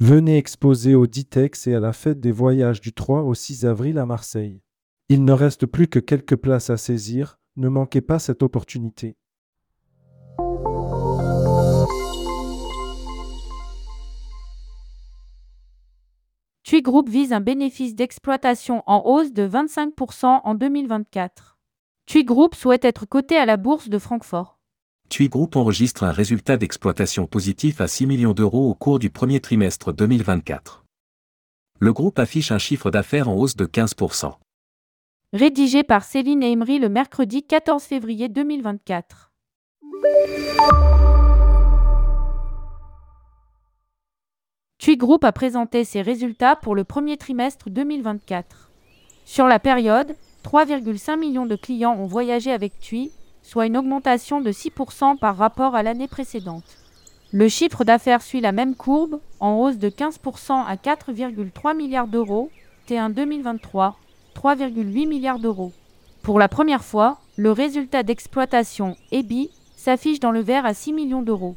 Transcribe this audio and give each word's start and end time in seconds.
Venez 0.00 0.36
exposer 0.36 0.94
au 0.94 1.08
Ditex 1.08 1.66
et 1.66 1.74
à 1.74 1.80
la 1.80 1.92
fête 1.92 2.20
des 2.20 2.30
voyages 2.30 2.80
du 2.80 2.92
3 2.92 3.22
au 3.22 3.34
6 3.34 3.66
avril 3.66 3.98
à 3.98 4.06
Marseille. 4.06 4.62
Il 5.08 5.24
ne 5.24 5.32
reste 5.32 5.66
plus 5.66 5.88
que 5.88 5.98
quelques 5.98 6.36
places 6.36 6.70
à 6.70 6.76
saisir, 6.76 7.40
ne 7.56 7.68
manquez 7.68 8.00
pas 8.00 8.20
cette 8.20 8.44
opportunité. 8.44 9.16
TUI 16.62 16.82
Group 16.82 17.08
vise 17.08 17.32
un 17.32 17.40
bénéfice 17.40 17.96
d'exploitation 17.96 18.84
en 18.86 19.02
hausse 19.04 19.32
de 19.32 19.48
25% 19.48 20.42
en 20.44 20.54
2024. 20.54 21.58
TUI 22.06 22.22
Group 22.22 22.54
souhaite 22.54 22.84
être 22.84 23.04
coté 23.04 23.36
à 23.36 23.46
la 23.46 23.56
bourse 23.56 23.88
de 23.88 23.98
Francfort. 23.98 24.57
TUI 25.08 25.30
Group 25.30 25.56
enregistre 25.56 26.04
un 26.04 26.12
résultat 26.12 26.58
d'exploitation 26.58 27.26
positif 27.26 27.80
à 27.80 27.88
6 27.88 28.06
millions 28.06 28.34
d'euros 28.34 28.68
au 28.68 28.74
cours 28.74 28.98
du 28.98 29.08
premier 29.08 29.40
trimestre 29.40 29.92
2024. 29.92 30.84
Le 31.80 31.92
groupe 31.94 32.18
affiche 32.18 32.52
un 32.52 32.58
chiffre 32.58 32.90
d'affaires 32.90 33.28
en 33.28 33.34
hausse 33.34 33.56
de 33.56 33.64
15%. 33.64 34.34
Rédigé 35.32 35.82
par 35.82 36.04
Céline 36.04 36.42
Emery 36.42 36.78
le 36.78 36.90
mercredi 36.90 37.42
14 37.42 37.82
février 37.82 38.28
2024. 38.28 39.32
TUI 44.78 44.96
Group 44.98 45.24
a 45.24 45.32
présenté 45.32 45.84
ses 45.84 46.02
résultats 46.02 46.54
pour 46.54 46.74
le 46.74 46.84
premier 46.84 47.16
trimestre 47.16 47.70
2024. 47.70 48.70
Sur 49.24 49.46
la 49.46 49.58
période, 49.58 50.14
3,5 50.44 51.18
millions 51.18 51.46
de 51.46 51.56
clients 51.56 51.96
ont 51.98 52.06
voyagé 52.06 52.52
avec 52.52 52.78
TUI, 52.78 53.10
soit 53.48 53.64
une 53.64 53.78
augmentation 53.78 54.42
de 54.42 54.52
6% 54.52 55.16
par 55.16 55.38
rapport 55.38 55.74
à 55.74 55.82
l'année 55.82 56.06
précédente. 56.06 56.76
Le 57.32 57.48
chiffre 57.48 57.82
d'affaires 57.82 58.20
suit 58.20 58.42
la 58.42 58.52
même 58.52 58.74
courbe, 58.74 59.20
en 59.40 59.54
hausse 59.54 59.78
de 59.78 59.88
15% 59.88 60.66
à 60.66 60.76
4,3 60.76 61.74
milliards 61.74 62.08
d'euros, 62.08 62.50
T1 62.86 63.14
2023, 63.14 63.96
3,8 64.36 65.08
milliards 65.08 65.38
d'euros. 65.38 65.72
Pour 66.22 66.38
la 66.38 66.48
première 66.48 66.84
fois, 66.84 67.20
le 67.36 67.50
résultat 67.50 68.02
d'exploitation 68.02 68.96
EBI 69.12 69.48
s'affiche 69.76 70.20
dans 70.20 70.30
le 70.30 70.40
vert 70.40 70.66
à 70.66 70.74
6 70.74 70.92
millions 70.92 71.22
d'euros. 71.22 71.56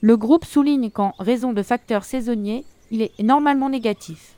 Le 0.00 0.16
groupe 0.16 0.44
souligne 0.44 0.90
qu'en 0.92 1.12
raison 1.18 1.52
de 1.52 1.62
facteurs 1.64 2.04
saisonniers, 2.04 2.64
il 2.92 3.02
est 3.02 3.20
normalement 3.20 3.68
négatif. 3.68 4.36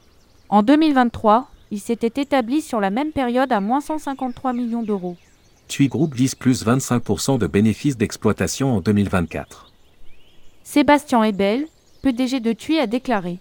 En 0.48 0.62
2023, 0.62 1.48
il 1.70 1.80
s'était 1.80 2.22
établi 2.22 2.62
sur 2.62 2.80
la 2.80 2.88
même 2.88 3.12
période 3.12 3.52
à 3.52 3.60
moins 3.60 3.82
153 3.82 4.54
millions 4.54 4.82
d'euros. 4.82 5.16
TUI 5.68 5.88
Group 5.88 6.14
vise 6.14 6.34
plus 6.34 6.64
25% 6.64 7.38
de 7.38 7.46
bénéfices 7.46 7.96
d'exploitation 7.96 8.76
en 8.76 8.80
2024. 8.80 9.72
Sébastien 10.62 11.24
Ebel, 11.24 11.66
PDG 12.02 12.40
de 12.40 12.52
TUI, 12.52 12.78
a 12.78 12.86
déclaré 12.86 13.38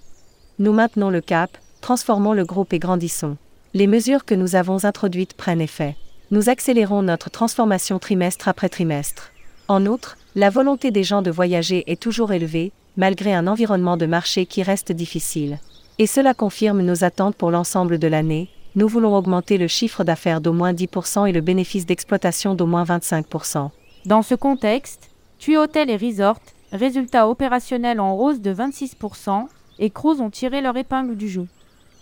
Nous 0.60 0.74
maintenons 0.74 1.10
le 1.10 1.22
cap, 1.22 1.58
transformons 1.82 2.34
le 2.34 2.46
groupe 2.46 2.74
et 2.74 2.80
grandissons. 2.80 3.38
Les 3.74 3.88
mesures 3.88 4.26
que 4.26 4.36
nous 4.36 4.56
avons 4.56 4.86
introduites 4.86 5.34
prennent 5.34 5.62
effet. 5.62 5.96
Nous 6.32 6.50
accélérons 6.50 7.02
notre 7.02 7.30
transformation 7.30 8.00
trimestre 8.00 8.48
après 8.48 8.70
trimestre. 8.70 9.32
En 9.68 9.86
outre, 9.86 10.18
la 10.36 10.50
volonté 10.50 10.92
des 10.92 11.04
gens 11.04 11.22
de 11.22 11.32
voyager 11.32 11.84
est 11.92 12.02
toujours 12.02 12.32
élevée, 12.32 12.72
malgré 12.98 13.34
un 13.34 13.48
environnement 13.48 13.98
de 13.98 14.06
marché 14.06 14.46
qui 14.46 14.64
reste 14.64 14.92
difficile. 14.92 15.60
Et 16.00 16.08
cela 16.08 16.34
confirme 16.34 16.82
nos 16.82 17.04
attentes 17.04 17.36
pour 17.36 17.52
l'ensemble 17.52 18.00
de 18.00 18.08
l'année. 18.08 18.50
Nous 18.76 18.88
voulons 18.88 19.16
augmenter 19.16 19.60
le 19.60 19.68
chiffre 19.68 20.04
d'affaires 20.04 20.42
d'au 20.42 20.52
moins 20.52 20.74
10% 20.74 21.30
et 21.30 21.32
le 21.32 21.42
bénéfice 21.42 21.86
d'exploitation 21.86 22.56
d'au 22.56 22.66
moins 22.66 22.84
25%. 22.84 23.70
Dans 24.08 24.24
ce 24.24 24.34
contexte, 24.34 25.12
TUI 25.38 25.58
Hôtel 25.58 25.92
et 25.92 25.98
Resort, 25.98 26.40
résultats 26.72 27.30
opérationnels 27.30 28.00
en 28.00 28.18
hausse 28.18 28.42
de 28.42 28.52
26%, 28.52 29.46
et 29.78 29.92
Cruise 29.92 30.22
ont 30.22 30.32
tiré 30.32 30.62
leur 30.62 30.76
épingle 30.76 31.16
du 31.16 31.30
jeu. 31.30 31.48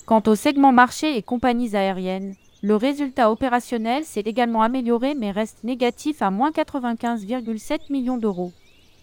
Quant 0.05 0.23
au 0.28 0.36
segment 0.36 0.72
marché 0.72 1.17
et 1.17 1.22
compagnies 1.22 1.75
aériennes, 1.75 2.36
le 2.61 2.75
résultat 2.78 3.31
opérationnel 3.31 4.06
s'est 4.06 4.22
également 4.22 4.61
amélioré 4.61 5.13
mais 5.13 5.31
reste 5.31 5.63
négatif 5.63 6.22
à 6.22 6.31
moins 6.31 6.51
95,7 6.51 7.91
millions 7.91 8.18
d'euros. 8.18 8.53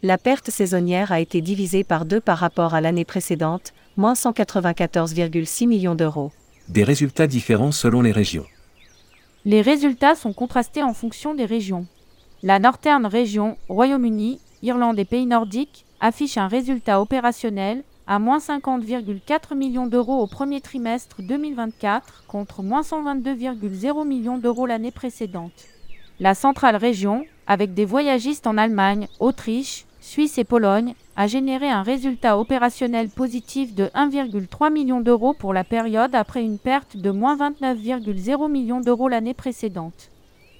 La 0.02 0.16
perte 0.16 0.48
saisonnière 0.48 1.12
a 1.12 1.20
été 1.20 1.40
divisée 1.42 1.84
par 1.84 2.06
deux 2.06 2.20
par 2.20 2.38
rapport 2.38 2.74
à 2.74 2.80
l'année 2.80 3.04
précédente, 3.04 3.74
moins 3.96 4.14
194,6 4.14 5.66
millions 5.66 5.96
d'euros. 5.96 6.30
Des 6.68 6.84
résultats 6.84 7.26
différents 7.26 7.72
selon 7.72 8.02
les 8.02 8.12
régions. 8.12 8.44
Les 9.46 9.62
résultats 9.62 10.14
sont 10.14 10.34
contrastés 10.34 10.82
en 10.82 10.92
fonction 10.92 11.34
des 11.34 11.46
régions. 11.46 11.86
La 12.42 12.58
Northern 12.58 13.06
Region, 13.06 13.56
Royaume-Uni, 13.70 14.38
Irlande 14.62 14.98
et 14.98 15.06
pays 15.06 15.24
nordiques, 15.24 15.86
affiche 16.00 16.36
un 16.36 16.46
résultat 16.46 17.00
opérationnel 17.00 17.84
à 18.06 18.18
moins 18.18 18.36
50,4 18.36 19.56
millions 19.56 19.86
d'euros 19.86 20.20
au 20.20 20.26
premier 20.26 20.60
trimestre 20.60 21.22
2024 21.22 22.24
contre 22.28 22.62
moins 22.62 22.82
122,0 22.82 24.06
millions 24.06 24.36
d'euros 24.36 24.66
l'année 24.66 24.90
précédente. 24.90 25.66
La 26.20 26.34
centrale 26.34 26.76
région, 26.76 27.24
avec 27.46 27.72
des 27.72 27.86
voyagistes 27.86 28.46
en 28.46 28.58
Allemagne, 28.58 29.08
Autriche, 29.20 29.86
Suisse 30.00 30.36
et 30.36 30.44
Pologne, 30.44 30.94
a 31.18 31.26
généré 31.26 31.68
un 31.68 31.82
résultat 31.82 32.38
opérationnel 32.38 33.08
positif 33.08 33.74
de 33.74 33.86
1,3 33.86 34.72
million 34.72 35.00
d'euros 35.00 35.34
pour 35.34 35.52
la 35.52 35.64
période 35.64 36.14
après 36.14 36.44
une 36.44 36.60
perte 36.60 36.96
de 36.96 37.10
moins 37.10 37.36
29,0 37.36 38.48
millions 38.48 38.80
d'euros 38.80 39.08
l'année 39.08 39.34
précédente. 39.34 40.10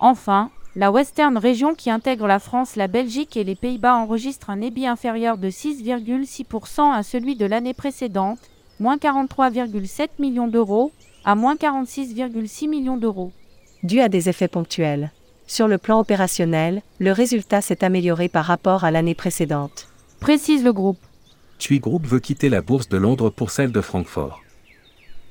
Enfin, 0.01 0.51
la 0.75 0.91
Western 0.91 1.39
Region 1.39 1.77
qui 1.77 1.91
intègre 1.91 2.27
la 2.27 2.41
France, 2.41 2.75
la 2.75 2.89
Belgique 2.89 3.37
et 3.37 3.45
les 3.45 3.55
Pays-Bas 3.55 3.95
enregistre 3.95 4.51
un 4.51 4.61
EBI 4.61 4.89
inférieur 4.89 5.39
de 5.39 5.49
6,6% 5.49 6.93
à 6.93 7.05
celui 7.05 7.37
de 7.37 7.47
l'année 7.47 7.73
précédente, 7.73 8.41
moins 8.81 8.97
43,7 8.97 10.09
millions 10.19 10.49
d'euros, 10.49 10.91
à 11.25 11.37
moins 11.37 11.55
46,6 11.55 12.69
millions 12.69 12.97
d'euros. 12.97 13.31
Dû 13.85 14.01
à 14.01 14.09
des 14.09 14.29
effets 14.29 14.49
ponctuels. 14.49 15.13
Sur 15.47 15.69
le 15.69 15.79
plan 15.79 16.01
opérationnel, 16.01 16.83
le 16.99 17.13
résultat 17.13 17.61
s'est 17.61 17.85
amélioré 17.85 18.29
par 18.29 18.47
rapport 18.47 18.83
à 18.83 18.91
l'année 18.91 19.15
précédente. 19.15 19.87
Précise 20.21 20.65
le 20.65 20.73
groupe. 20.73 20.99
TUI 21.59 21.79
Group 21.79 22.05
veut 22.05 22.19
quitter 22.19 22.49
la 22.49 22.61
bourse 22.61 22.89
de 22.89 22.97
Londres 22.97 23.31
pour 23.31 23.51
celle 23.51 23.73
de 23.73 23.81
Francfort. 23.81 24.43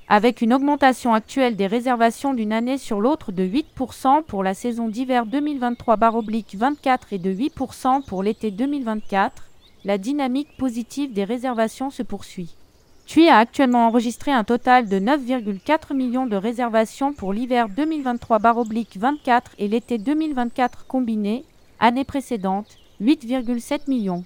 Avec 0.08 0.42
une 0.42 0.54
augmentation 0.54 1.14
actuelle 1.14 1.58
des 1.58 1.68
réservations 1.68 2.34
d'une 2.34 2.54
année 2.54 2.78
sur 2.78 3.02
l'autre 3.02 3.34
de 3.34 3.44
8% 3.44 4.24
pour 4.24 4.44
la 4.44 4.54
saison 4.54 4.88
d'hiver 4.88 5.26
2023-24 5.26 7.00
et 7.12 7.18
de 7.18 7.34
8% 7.34 8.06
pour 8.06 8.24
l'été 8.24 8.50
2024, 8.50 9.44
la 9.84 9.98
dynamique 9.98 10.56
positive 10.58 11.12
des 11.12 11.26
réservations 11.26 11.90
se 11.90 12.02
poursuit. 12.02 12.56
TUI 13.06 13.28
a 13.28 13.38
actuellement 13.38 13.88
enregistré 13.88 14.32
un 14.32 14.46
total 14.46 14.88
de 14.88 15.00
9,4 15.00 15.94
millions 15.96 16.28
de 16.28 16.38
réservations 16.38 17.14
pour 17.14 17.34
l'hiver 17.34 17.68
2023-24 17.70 19.42
et 19.60 19.68
l'été 19.68 19.98
2024 19.98 20.88
combinés, 20.88 21.44
année 21.80 22.06
précédente, 22.06 22.78
8,7 23.02 23.90
millions. 23.90 24.24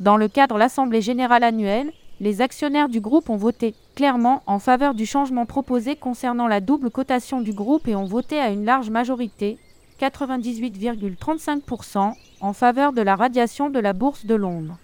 Dans 0.00 0.16
le 0.16 0.26
cadre 0.28 0.54
de 0.54 0.60
l'Assemblée 0.60 1.02
générale 1.02 1.44
annuelle, 1.44 1.92
les 2.20 2.40
actionnaires 2.40 2.88
du 2.88 3.02
groupe 3.02 3.28
ont 3.28 3.36
voté 3.36 3.74
clairement 3.94 4.42
en 4.46 4.58
faveur 4.58 4.94
du 4.94 5.04
changement 5.04 5.44
proposé 5.44 5.94
concernant 5.94 6.48
la 6.48 6.62
double 6.62 6.90
cotation 6.90 7.42
du 7.42 7.52
groupe 7.52 7.86
et 7.86 7.94
ont 7.94 8.06
voté 8.06 8.40
à 8.40 8.48
une 8.48 8.64
large 8.64 8.88
majorité, 8.88 9.58
98,35%, 10.00 12.14
en 12.40 12.52
faveur 12.54 12.94
de 12.94 13.02
la 13.02 13.14
radiation 13.14 13.68
de 13.68 13.78
la 13.78 13.92
bourse 13.92 14.24
de 14.24 14.34
Londres. 14.34 14.78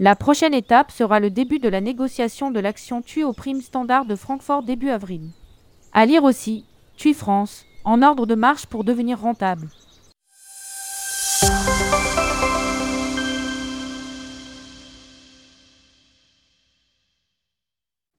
La 0.00 0.16
prochaine 0.16 0.54
étape 0.54 0.90
sera 0.90 1.20
le 1.20 1.28
début 1.28 1.58
de 1.58 1.68
la 1.68 1.82
négociation 1.82 2.50
de 2.50 2.58
l'action 2.58 3.02
TUI 3.02 3.22
au 3.22 3.34
prime 3.34 3.60
standard 3.60 4.06
de 4.06 4.16
Francfort 4.16 4.62
début 4.62 4.88
avril. 4.88 5.28
À 5.92 6.06
lire 6.06 6.24
aussi, 6.24 6.64
TUI 6.96 7.12
France, 7.12 7.66
en 7.84 8.00
ordre 8.00 8.24
de 8.24 8.34
marche 8.34 8.64
pour 8.64 8.82
devenir 8.82 9.20
rentable. 9.20 9.68